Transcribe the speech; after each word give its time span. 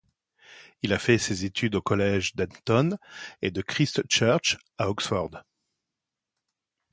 Il 0.81 0.93
a 0.93 0.97
fait 0.97 1.19
ses 1.19 1.45
études 1.45 1.75
au 1.75 1.81
Collège 1.83 2.33
d'Eton 2.33 2.97
et 3.43 3.51
de 3.51 3.61
Christ 3.61 4.01
Church, 4.09 4.57
à 4.79 4.89
Oxford. 4.89 5.43